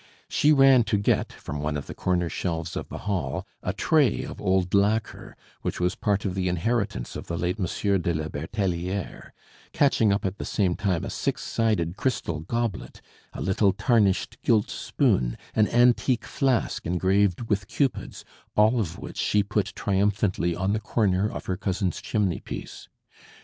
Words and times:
She 0.27 0.51
ran 0.51 0.83
to 0.85 0.97
get, 0.97 1.31
from 1.31 1.59
one 1.61 1.77
of 1.77 1.85
the 1.85 1.93
corner 1.93 2.27
shelves 2.27 2.75
of 2.75 2.89
the 2.89 2.97
hall, 3.05 3.45
a 3.61 3.71
tray 3.71 4.23
of 4.23 4.41
old 4.41 4.73
lacquer 4.73 5.37
which 5.61 5.79
was 5.79 5.93
part 5.93 6.25
of 6.25 6.33
the 6.33 6.47
inheritance 6.49 7.15
of 7.15 7.27
the 7.27 7.37
late 7.37 7.59
Monsieur 7.59 7.99
de 7.99 8.11
la 8.11 8.27
Bertelliere, 8.27 9.31
catching 9.73 10.11
up 10.11 10.25
at 10.25 10.39
the 10.39 10.43
same 10.43 10.73
time 10.73 11.03
a 11.03 11.09
six 11.11 11.43
sided 11.43 11.97
crystal 11.97 12.39
goblet, 12.39 12.99
a 13.33 13.41
little 13.41 13.73
tarnished 13.73 14.41
gilt 14.41 14.71
spoon, 14.71 15.37
an 15.55 15.67
antique 15.67 16.25
flask 16.25 16.83
engraved 16.87 17.41
with 17.43 17.67
cupids, 17.67 18.25
all 18.57 18.79
of 18.79 18.97
which 18.97 19.17
she 19.17 19.43
put 19.43 19.67
triumphantly 19.75 20.55
on 20.55 20.73
the 20.73 20.79
corner 20.79 21.29
of 21.31 21.45
her 21.45 21.55
cousin's 21.57 22.01
chimney 22.01 22.39
piece. 22.39 22.89